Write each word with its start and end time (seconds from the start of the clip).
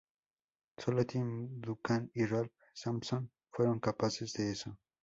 Sólo 0.79 1.05
Tim 1.05 1.61
Duncan 1.61 2.09
y 2.15 2.25
Ralph 2.25 2.51
Sampson 2.73 3.29
fueron 3.51 3.79
capaces 3.79 4.33
de 4.33 4.49
eso. 4.53 4.75